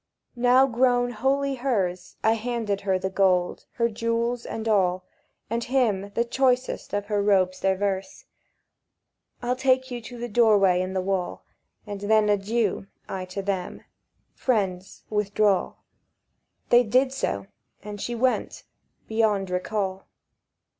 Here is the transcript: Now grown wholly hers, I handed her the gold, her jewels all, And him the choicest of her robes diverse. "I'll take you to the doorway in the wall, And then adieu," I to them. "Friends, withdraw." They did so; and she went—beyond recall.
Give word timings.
Now 0.35 0.65
grown 0.65 1.11
wholly 1.11 1.53
hers, 1.53 2.15
I 2.23 2.33
handed 2.33 2.81
her 2.81 2.97
the 2.97 3.11
gold, 3.11 3.65
her 3.73 3.87
jewels 3.87 4.47
all, 4.47 5.05
And 5.47 5.63
him 5.65 6.09
the 6.15 6.25
choicest 6.25 6.91
of 6.91 7.05
her 7.05 7.21
robes 7.21 7.59
diverse. 7.59 8.25
"I'll 9.43 9.55
take 9.55 9.91
you 9.91 10.01
to 10.01 10.17
the 10.17 10.27
doorway 10.27 10.81
in 10.81 10.93
the 10.93 11.01
wall, 11.03 11.45
And 11.85 12.01
then 12.01 12.29
adieu," 12.29 12.87
I 13.07 13.25
to 13.25 13.43
them. 13.43 13.83
"Friends, 14.33 15.03
withdraw." 15.11 15.75
They 16.69 16.81
did 16.81 17.13
so; 17.13 17.45
and 17.83 18.01
she 18.01 18.15
went—beyond 18.15 19.51
recall. 19.51 20.07